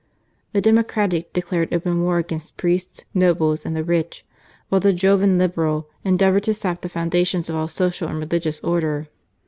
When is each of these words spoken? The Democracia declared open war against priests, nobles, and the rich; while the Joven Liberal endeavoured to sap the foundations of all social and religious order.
The 0.53 0.61
Democracia 0.63 1.25
declared 1.31 1.71
open 1.71 2.01
war 2.01 2.17
against 2.17 2.57
priests, 2.57 3.05
nobles, 3.13 3.67
and 3.67 3.75
the 3.75 3.83
rich; 3.83 4.25
while 4.69 4.81
the 4.81 4.93
Joven 4.93 5.37
Liberal 5.37 5.89
endeavoured 6.03 6.41
to 6.45 6.55
sap 6.55 6.81
the 6.81 6.89
foundations 6.89 7.51
of 7.51 7.55
all 7.55 7.67
social 7.67 8.07
and 8.09 8.17
religious 8.17 8.59
order. 8.61 9.09